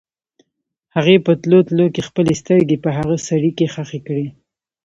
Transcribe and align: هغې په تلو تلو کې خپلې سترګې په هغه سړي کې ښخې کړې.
هغې 0.95 1.15
په 1.25 1.31
تلو 1.41 1.59
تلو 1.69 1.85
کې 1.93 2.01
خپلې 2.09 2.33
سترګې 2.41 2.77
په 2.83 2.89
هغه 2.97 3.15
سړي 3.27 3.51
کې 3.57 3.71
ښخې 3.73 3.99
کړې. 4.07 4.27